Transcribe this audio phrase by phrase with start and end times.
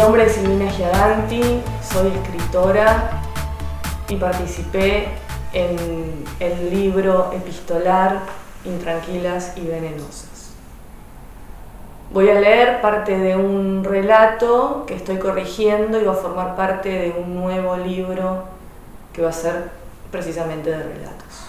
[0.00, 3.20] Mi nombre es Silvina Giadanti, soy escritora
[4.08, 5.08] y participé
[5.52, 8.20] en el libro epistolar
[8.64, 10.54] Intranquilas y Venenosas.
[12.14, 16.88] Voy a leer parte de un relato que estoy corrigiendo y va a formar parte
[16.88, 18.44] de un nuevo libro
[19.12, 19.64] que va a ser
[20.10, 21.44] precisamente de relatos.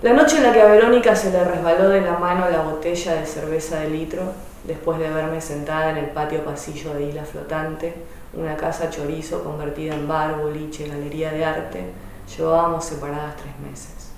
[0.00, 3.12] La noche en la que a Verónica se le resbaló de la mano la botella
[3.12, 4.22] de cerveza de litro,
[4.66, 7.94] después de verme sentada en el patio pasillo de Isla Flotante,
[8.34, 11.92] una casa chorizo convertida en bar, boliche, galería de arte,
[12.36, 14.10] llevábamos separadas tres meses.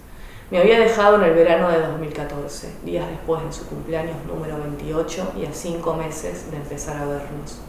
[0.51, 5.33] Me había dejado en el verano de 2014, días después de su cumpleaños número 28
[5.37, 7.61] y a cinco meses de empezar a vernos.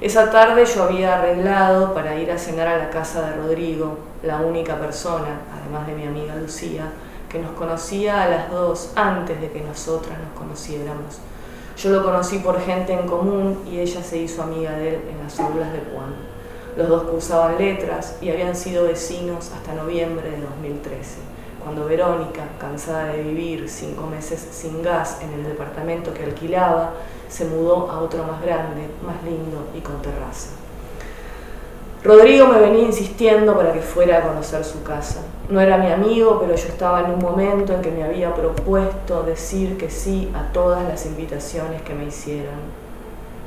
[0.00, 4.38] Esa tarde yo había arreglado para ir a cenar a la casa de Rodrigo, la
[4.38, 6.90] única persona, además de mi amiga Lucía,
[7.28, 11.20] que nos conocía a las dos antes de que nosotras nos conociéramos.
[11.78, 15.22] Yo lo conocí por gente en común y ella se hizo amiga de él en
[15.22, 16.12] las aulas de Juan.
[16.76, 21.18] Los dos cursaban letras y habían sido vecinos hasta noviembre de 2013,
[21.62, 26.94] cuando Verónica, cansada de vivir cinco meses sin gas en el departamento que alquilaba,
[27.28, 30.50] se mudó a otro más grande, más lindo y con terraza.
[32.02, 35.20] Rodrigo me venía insistiendo para que fuera a conocer su casa.
[35.48, 39.22] No era mi amigo, pero yo estaba en un momento en que me había propuesto
[39.22, 42.60] decir que sí a todas las invitaciones que me hicieran.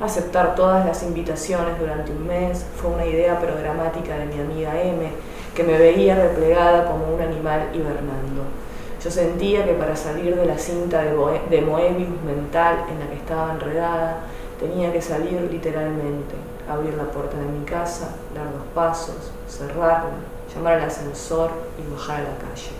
[0.00, 5.06] Aceptar todas las invitaciones durante un mes fue una idea programática de mi amiga M,
[5.54, 8.42] que me veía replegada como un animal hibernando.
[9.00, 13.52] Yo sentía que para salir de la cinta de, Moebius mental en la que estaba
[13.52, 14.16] enredada,
[14.58, 16.34] tenía que salir literalmente,
[16.68, 20.10] abrir la puerta de mi casa, dar dos pasos, cerrarla,
[20.54, 22.70] llamar al ascensor y bajar a la calle.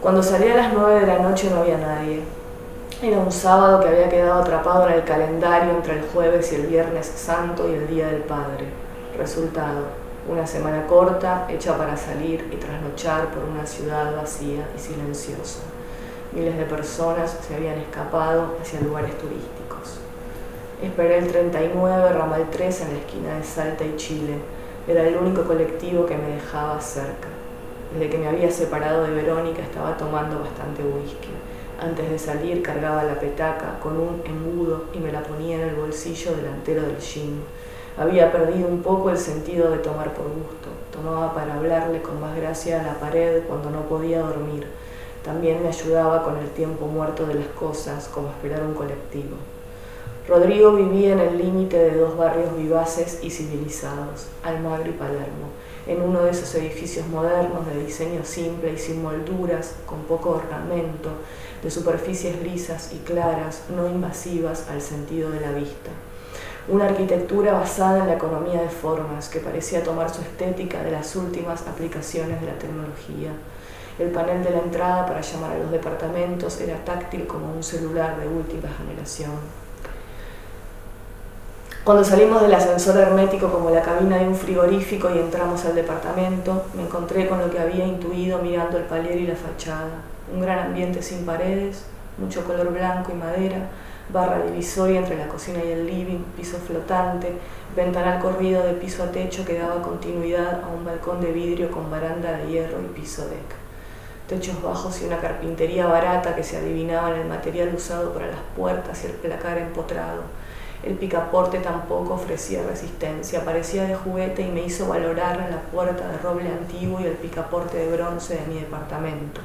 [0.00, 2.22] Cuando salí a las nueve de la noche no había nadie.
[3.02, 6.66] Era un sábado que había quedado atrapado en el calendario entre el jueves y el
[6.66, 8.66] viernes santo y el Día del Padre.
[9.18, 9.84] Resultado,
[10.28, 15.60] una semana corta hecha para salir y trasnochar por una ciudad vacía y silenciosa.
[16.32, 20.00] Miles de personas se habían escapado hacia lugares turísticos.
[20.82, 24.38] Esperé el 39, ramal 3 en la esquina de Salta y Chile.
[24.88, 27.26] Era el único colectivo que me dejaba cerca.
[27.92, 31.30] Desde que me había separado de Verónica estaba tomando bastante whisky.
[31.80, 35.74] Antes de salir cargaba la petaca con un embudo y me la ponía en el
[35.74, 37.42] bolsillo delantero del jean.
[37.98, 40.68] Había perdido un poco el sentido de tomar por gusto.
[40.92, 44.68] Tomaba para hablarle con más gracia a la pared cuando no podía dormir.
[45.24, 49.36] También me ayudaba con el tiempo muerto de las cosas, como esperar un colectivo.
[50.28, 55.50] Rodrigo vivía en el límite de dos barrios vivaces y civilizados, Almagro y Palermo,
[55.86, 61.10] en uno de esos edificios modernos de diseño simple y sin molduras, con poco ornamento,
[61.62, 65.92] de superficies lisas y claras, no invasivas al sentido de la vista.
[66.68, 71.14] Una arquitectura basada en la economía de formas que parecía tomar su estética de las
[71.14, 73.30] últimas aplicaciones de la tecnología.
[74.00, 78.18] El panel de la entrada para llamar a los departamentos era táctil como un celular
[78.20, 79.65] de última generación.
[81.86, 86.64] Cuando salimos del ascensor hermético como la cabina de un frigorífico y entramos al departamento,
[86.74, 90.02] me encontré con lo que había intuido mirando el palier y la fachada.
[90.34, 91.84] Un gran ambiente sin paredes,
[92.18, 93.68] mucho color blanco y madera,
[94.12, 97.34] barra divisoria entre la cocina y el living, piso flotante,
[97.76, 101.88] ventanal corrido de piso a techo que daba continuidad a un balcón de vidrio con
[101.88, 103.54] baranda de hierro y piso deck.
[104.26, 108.40] Techos bajos y una carpintería barata que se adivinaba en el material usado para las
[108.56, 110.22] puertas y el placar empotrado
[110.86, 116.18] el picaporte tampoco ofrecía resistencia, parecía de juguete y me hizo valorar la puerta de
[116.18, 119.40] roble antiguo y el picaporte de bronce de mi departamento.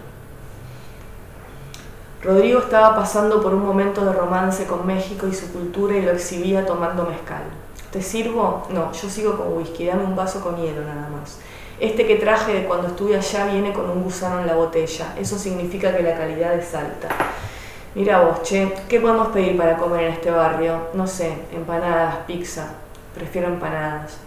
[2.24, 6.12] Rodrigo estaba pasando por un momento de romance con México y su cultura y lo
[6.12, 7.42] exhibía tomando mezcal.
[7.92, 8.68] ¿Te sirvo?
[8.70, 11.40] No, yo sigo con whisky, dame un vaso con hielo nada más.
[11.80, 15.40] Este que traje de cuando estuve allá viene con un gusano en la botella, eso
[15.40, 17.10] significa que la calidad es alta.
[17.94, 20.88] Mira vos, che, ¿qué podemos pedir para comer en este barrio?
[20.94, 22.72] No sé, empanadas, pizza.
[23.14, 24.18] Prefiero empanadas.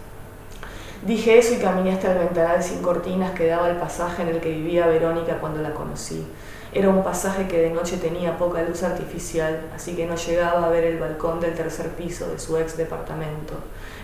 [1.01, 4.39] Dije eso y caminé hasta el ventanal sin cortinas que daba el pasaje en el
[4.39, 6.27] que vivía Verónica cuando la conocí.
[6.75, 10.69] Era un pasaje que de noche tenía poca luz artificial, así que no llegaba a
[10.69, 13.53] ver el balcón del tercer piso de su ex departamento.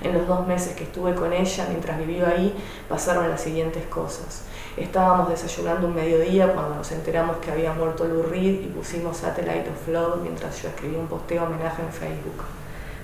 [0.02, 2.56] En los dos meses que estuve con ella, mientras vivió ahí,
[2.88, 4.44] pasaron las siguientes cosas.
[4.78, 9.90] Estábamos desayunando un mediodía cuando nos enteramos que había muerto Lou y pusimos Satellite of
[9.90, 12.46] Love mientras yo escribía un posteo homenaje en Facebook.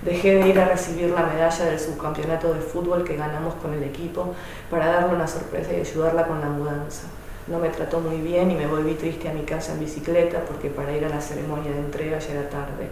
[0.00, 3.82] Dejé de ir a recibir la medalla del subcampeonato de fútbol que ganamos con el
[3.82, 4.34] equipo
[4.70, 7.17] para darle una sorpresa y ayudarla con la mudanza.
[7.50, 10.68] No me trató muy bien y me volví triste a mi casa en bicicleta porque
[10.68, 12.88] para ir a la ceremonia de entrega ya era tarde.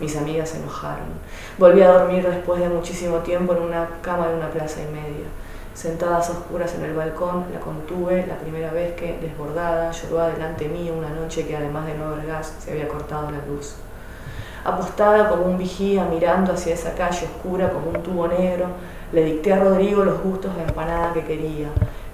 [0.00, 1.06] Mis amigas se enojaron.
[1.58, 5.26] Volví a dormir después de muchísimo tiempo en una cama de una plaza y media.
[5.74, 10.68] Sentadas a oscuras en el balcón, la contuve la primera vez que, desbordada, lloró delante
[10.68, 13.76] mío una noche que además de no haber gas, se había cortado la luz.
[14.64, 18.66] Apostada como un vigía mirando hacia esa calle oscura como un tubo negro,
[19.12, 21.68] le dicté a Rodrigo los gustos de empanada que quería,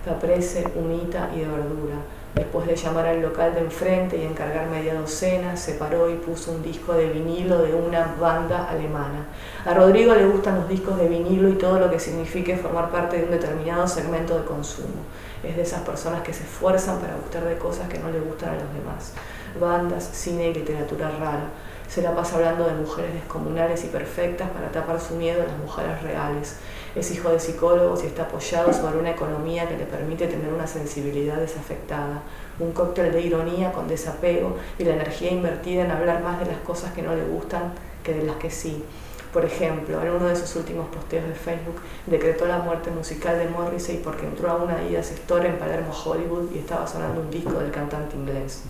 [0.06, 1.96] caprese, humita y de verdura.
[2.34, 6.52] Después de llamar al local de enfrente y encargar media docena, se paró y puso
[6.52, 9.26] un disco de vinilo de una banda alemana.
[9.64, 13.18] A Rodrigo le gustan los discos de vinilo y todo lo que signifique formar parte
[13.18, 15.02] de un determinado segmento de consumo.
[15.42, 18.50] Es de esas personas que se esfuerzan para gustar de cosas que no le gustan
[18.50, 19.12] a los demás.
[19.58, 21.48] Bandas, cine y literatura rara
[21.88, 25.58] se la pasa hablando de mujeres descomunales y perfectas para tapar su miedo a las
[25.58, 26.56] mujeres reales.
[26.96, 30.66] Es hijo de psicólogos y está apoyado sobre una economía que le permite tener una
[30.66, 32.22] sensibilidad desafectada,
[32.58, 36.58] un cóctel de ironía con desapego y la energía invertida en hablar más de las
[36.60, 38.82] cosas que no le gustan que de las que sí.
[39.30, 43.48] Por ejemplo, en uno de sus últimos posteos de Facebook decretó la muerte musical de
[43.50, 47.52] Morrissey porque entró a una ida Store en Palermo, Hollywood y estaba sonando un disco
[47.58, 48.62] del cantante inglés.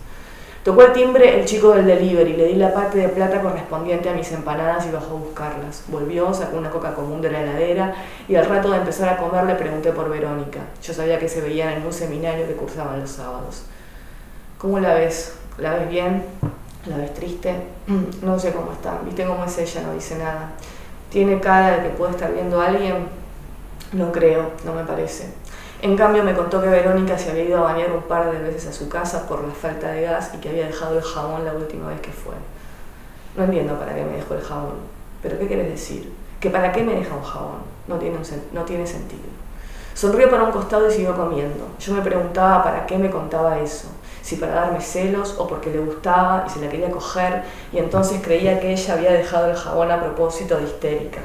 [0.67, 4.13] Tocó el timbre el chico del delivery, le di la parte de plata correspondiente a
[4.13, 5.85] mis empanadas y bajó a buscarlas.
[5.87, 7.95] Volvió, sacó una coca común de la heladera
[8.27, 10.59] y al rato de empezar a comer le pregunté por Verónica.
[10.83, 13.63] Yo sabía que se veían en un seminario que cursaban los sábados.
[14.57, 15.37] ¿Cómo la ves?
[15.57, 16.25] ¿La ves bien?
[16.85, 17.55] ¿La ves triste?
[18.21, 18.99] No sé cómo está.
[19.05, 19.83] ¿Viste cómo es ella?
[19.83, 20.51] No dice nada.
[21.09, 23.07] ¿Tiene cara de que puede estar viendo a alguien?
[23.93, 25.29] No creo, no me parece.
[25.81, 28.67] En cambio me contó que Verónica se había ido a bañar un par de veces
[28.67, 31.53] a su casa por la falta de gas y que había dejado el jabón la
[31.53, 32.33] última vez que fue.
[33.35, 34.77] No entiendo para qué me dejó el jabón,
[35.21, 36.11] pero ¿qué quieres decir?
[36.39, 37.59] ¿Que para qué me deja un jabón?
[37.87, 38.17] No tiene,
[38.53, 39.21] no tiene sentido.
[39.93, 41.67] Sonrió para un costado y siguió comiendo.
[41.79, 43.87] Yo me preguntaba para qué me contaba eso,
[44.23, 48.19] si para darme celos o porque le gustaba y se la quería coger y entonces
[48.23, 51.19] creía que ella había dejado el jabón a propósito de histérica.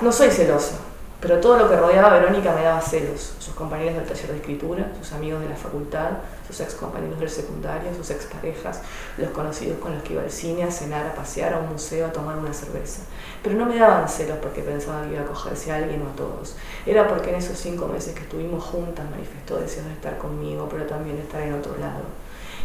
[0.00, 0.76] No soy celosa,
[1.22, 3.36] pero todo lo que rodeaba a Verónica me daba celos.
[3.38, 6.10] Sus compañeros del taller de escritura, sus amigos de la facultad,
[6.44, 8.80] sus ex compañeros del secundario, sus exparejas,
[9.16, 12.08] los conocidos con los que iba al cine, a cenar, a pasear, a un museo,
[12.08, 13.02] a tomar una cerveza.
[13.40, 16.16] Pero no me daban celos porque pensaba que iba a cogerse a alguien o a
[16.16, 16.56] todos.
[16.84, 20.86] Era porque en esos cinco meses que estuvimos juntas manifestó deseos de estar conmigo, pero
[20.86, 22.02] también de estar en otro lado.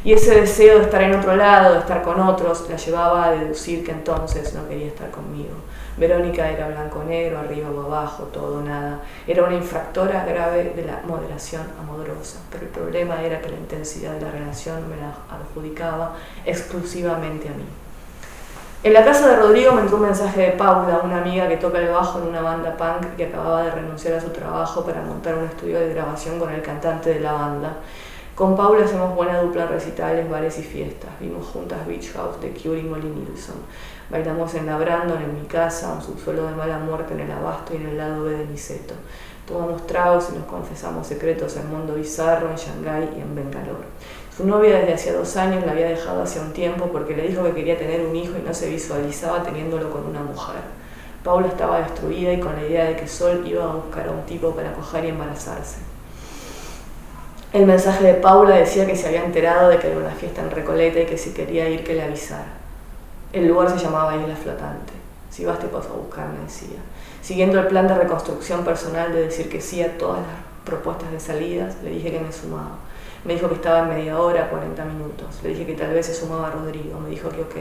[0.08, 3.32] Y ese deseo de estar en otro lado, de estar con otros, la llevaba a
[3.32, 5.52] deducir que entonces no quería estar conmigo.
[5.98, 9.02] Verónica era blanco-negro, arriba o abajo, todo, nada.
[9.28, 14.14] Era una infractora grave de la moderación amorosa, pero el problema era que la intensidad
[14.14, 16.16] de la relación me la adjudicaba
[16.46, 17.66] exclusivamente a mí.
[18.84, 21.80] En la casa de Rodrigo me entró un mensaje de Paula, una amiga que toca
[21.80, 25.36] el bajo en una banda punk que acababa de renunciar a su trabajo para montar
[25.36, 27.78] un estudio de grabación con el cantante de la banda.
[28.38, 31.10] Con Paula hacemos buena dupla recitales, bares y fiestas.
[31.20, 33.56] Vimos juntas Beach House de Curie y Molly Nilsson.
[34.12, 37.74] Bailamos en la Brandon, en mi casa, un subsuelo de mala muerte en el Abasto
[37.74, 38.94] y en el lado B de Niceto.
[39.48, 43.86] Tomamos tragos y nos confesamos secretos en Mundo Bizarro, en Shanghái y en Bengalor.
[44.38, 47.44] Su novia desde hacía dos años la había dejado hace un tiempo porque le dijo
[47.44, 50.62] que quería tener un hijo y no se visualizaba teniéndolo con una mujer.
[51.24, 54.28] Paula estaba destruida y con la idea de que Sol iba a buscar a un
[54.28, 55.97] tipo para coger y embarazarse.
[57.54, 60.52] El mensaje de Paula decía que se había enterado de que era una fiesta en
[60.52, 62.54] Recoleta y que si quería ir que le avisara.
[63.32, 64.94] El lugar se llamaba Isla Flotante.
[65.30, 66.78] Si vas te paso a buscar, decía.
[67.22, 70.36] Siguiendo el plan de reconstrucción personal de decir que sí a todas las
[70.66, 72.80] propuestas de salidas, le dije que me sumaba.
[73.24, 75.28] Me dijo que estaba en media hora, 40 minutos.
[75.42, 77.00] Le dije que tal vez se sumaba a Rodrigo.
[77.00, 77.56] Me dijo que ok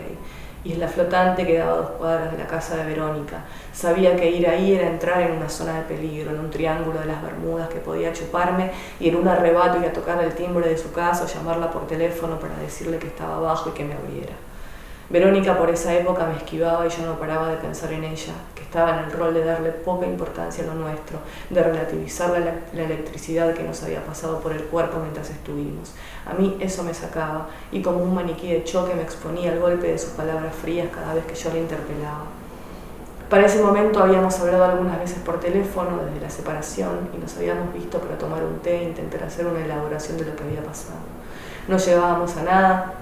[0.67, 3.45] isla flotante quedaba a dos cuadras de la casa de Verónica.
[3.73, 7.07] Sabía que ir ahí era entrar en una zona de peligro, en un triángulo de
[7.07, 8.71] las Bermudas que podía chuparme
[9.01, 11.87] y en un arrebato ir a tocar el timbre de su casa o llamarla por
[11.87, 14.46] teléfono para decirle que estaba abajo y que me abriera.
[15.09, 18.63] Verónica por esa época me esquivaba y yo no paraba de pensar en ella, que
[18.63, 23.55] estaba en el rol de darle poca importancia a lo nuestro, de relativizar la, electricidad
[23.55, 25.95] que nos había pasado por el cuerpo mientras estuvimos.
[26.27, 29.87] A mí eso me sacaba y como un maniquí de choque me exponía al golpe
[29.87, 32.25] de sus palabras frías cada vez que yo le interpelaba.
[33.31, 37.73] Para ese momento habíamos hablado algunas veces por teléfono desde la separación y nos habíamos
[37.73, 40.99] visto para tomar un té e intentar hacer una elaboración de lo que había pasado.
[41.69, 42.95] No llegábamos a nada,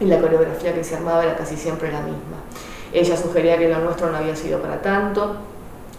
[0.00, 2.38] y la coreografía que se armaba era casi siempre la misma.
[2.92, 5.36] Ella sugería que lo nuestro no había sido para tanto,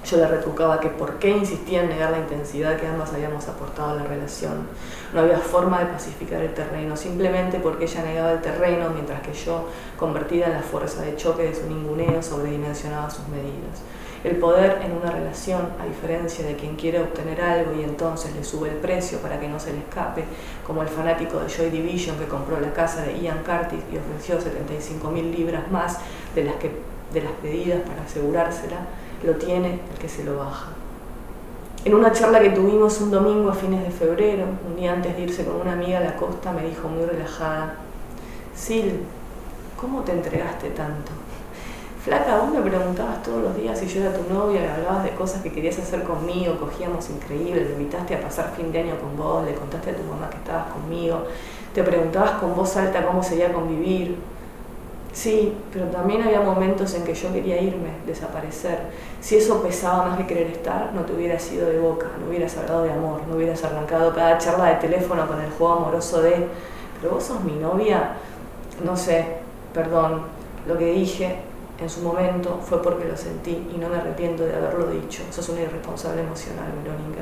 [0.03, 3.91] yo le retrucaba que por qué insistía en negar la intensidad que ambas habíamos aportado
[3.91, 4.67] a la relación.
[5.13, 9.33] No había forma de pacificar el terreno, simplemente porque ella negaba el terreno, mientras que
[9.33, 9.67] yo,
[9.97, 13.81] convertida en la fuerza de choque de su ninguneo, sobredimensionaba sus medidas.
[14.23, 18.43] El poder en una relación, a diferencia de quien quiere obtener algo y entonces le
[18.43, 20.25] sube el precio para que no se le escape,
[20.65, 24.39] como el fanático de Joy Division que compró la casa de Ian Curtis y ofreció
[24.39, 25.97] 75 mil libras más
[26.35, 26.71] de las, que,
[27.13, 28.77] de las pedidas para asegurársela,
[29.23, 30.67] lo tiene el que se lo baja.
[31.83, 35.23] En una charla que tuvimos un domingo a fines de febrero, un día antes de
[35.23, 37.77] irse con una amiga a la costa, me dijo muy relajada,
[38.53, 39.01] Sil,
[39.79, 41.11] ¿cómo te entregaste tanto?
[42.03, 45.11] Flaca, vos me preguntabas todos los días si yo era tu novia, me hablabas de
[45.11, 49.15] cosas que querías hacer conmigo, cogíamos increíble, me invitaste a pasar fin de año con
[49.15, 51.25] vos, le contaste a tu mamá que estabas conmigo,
[51.75, 54.17] te preguntabas con voz alta cómo sería convivir.
[55.13, 58.79] Sí, pero también había momentos en que yo quería irme, desaparecer.
[59.19, 62.57] Si eso pesaba más que querer estar, no te hubieras ido de boca, no hubieras
[62.57, 66.47] hablado de amor, no hubieras arrancado cada charla de teléfono con el juego amoroso de,
[66.99, 68.13] pero vos sos mi novia,
[68.83, 69.25] no sé,
[69.71, 70.23] perdón,
[70.65, 71.50] lo que dije
[71.81, 75.23] en su momento fue porque lo sentí y no me arrepiento de haberlo dicho.
[75.31, 77.21] Sos una irresponsable emocional, Verónica.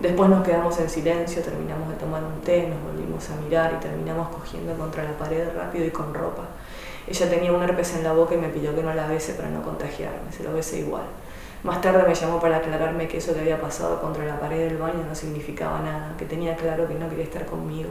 [0.00, 3.80] Después nos quedamos en silencio, terminamos de tomar un té, nos volvimos a mirar y
[3.80, 6.42] terminamos cogiendo contra la pared rápido y con ropa.
[7.06, 9.48] Ella tenía un herpes en la boca y me pidió que no la bese para
[9.48, 11.04] no contagiarme, se lo bese igual.
[11.62, 14.78] Más tarde me llamó para aclararme que eso que había pasado contra la pared del
[14.78, 17.90] baño no significaba nada, que tenía claro que no quería estar conmigo,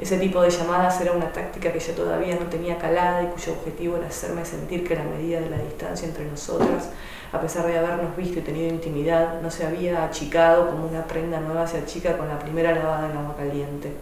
[0.00, 3.52] ese tipo de llamadas era una táctica que yo todavía no tenía calada y cuyo
[3.52, 6.88] objetivo era hacerme sentir que la medida de la distancia entre nosotras,
[7.30, 11.38] a pesar de habernos visto y tenido intimidad, no se había achicado como una prenda
[11.38, 13.92] nueva se achica con la primera lavada en agua caliente.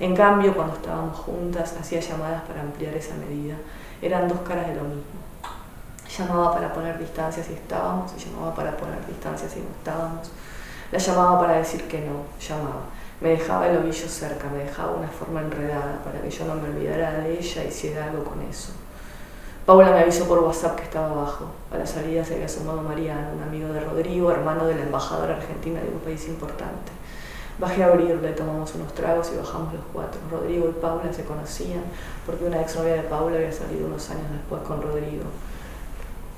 [0.00, 3.54] En cambio, cuando estábamos juntas, hacía llamadas para ampliar esa medida.
[4.00, 5.02] Eran dos caras de lo mismo.
[6.16, 10.30] Llamaba para poner distancia si estábamos y llamaba para poner distancia si no estábamos.
[10.90, 12.86] La llamaba para decir que no, llamaba.
[13.22, 16.68] Me dejaba el ovillo cerca, me dejaba una forma enredada para que yo no me
[16.68, 18.72] olvidara de ella y hiciera algo con eso.
[19.64, 21.44] Paula me avisó por WhatsApp que estaba abajo.
[21.70, 25.36] A la salida se había sumado Mariano, un amigo de Rodrigo, hermano de la embajadora
[25.36, 26.90] argentina de un país importante.
[27.60, 30.20] Bajé a abrirle, tomamos unos tragos y bajamos los cuatro.
[30.28, 31.84] Rodrigo y Paula se conocían
[32.26, 35.26] porque una exnovia de Paula había salido unos años después con Rodrigo.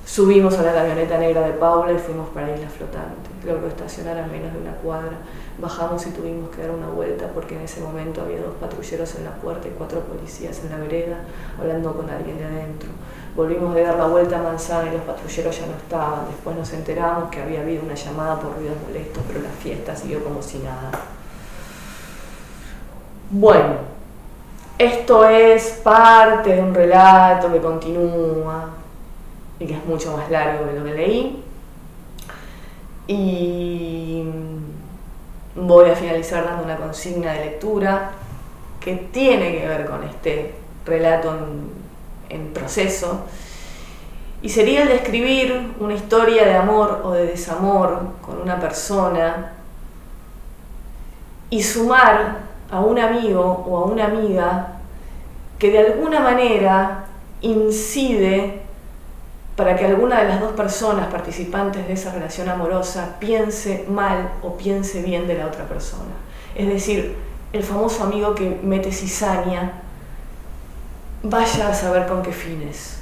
[0.05, 3.27] Subimos a la camioneta negra de Paula y fuimos para Isla Flotante.
[3.43, 5.17] Logró estacionar a menos de una cuadra.
[5.57, 9.25] Bajamos y tuvimos que dar una vuelta porque en ese momento había dos patrulleros en
[9.25, 11.17] la puerta y cuatro policías en la vereda
[11.59, 12.89] hablando con alguien de adentro.
[13.35, 16.27] Volvimos de dar la vuelta a Manzana y los patrulleros ya no estaban.
[16.29, 20.23] Después nos enteramos que había habido una llamada por ruidos molestos, pero la fiesta siguió
[20.23, 20.91] como si nada.
[23.31, 23.73] Bueno,
[24.77, 28.84] esto es parte de un relato que continúa
[29.59, 31.43] y que es mucho más largo de lo que leí.
[33.07, 34.23] Y
[35.55, 38.11] voy a finalizar dando una consigna de lectura
[38.79, 41.35] que tiene que ver con este relato
[42.29, 43.25] en, en proceso.
[44.41, 49.53] Y sería el de escribir una historia de amor o de desamor con una persona
[51.49, 54.79] y sumar a un amigo o a una amiga
[55.57, 57.05] que de alguna manera
[57.41, 58.64] incide
[59.55, 64.57] para que alguna de las dos personas participantes de esa relación amorosa piense mal o
[64.57, 66.11] piense bien de la otra persona.
[66.55, 67.15] Es decir,
[67.53, 69.81] el famoso amigo que mete cizaña,
[71.23, 72.94] vaya a saber con qué fines.